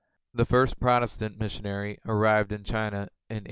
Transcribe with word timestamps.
The 0.33 0.45
first 0.45 0.79
Protest 0.79 1.21
ant 1.21 1.39
missionary 1.39 1.99
arrived 2.07 2.51
in 2.51 2.63
China 2.63 2.97
in 2.97 3.09
1807. 3.29 3.39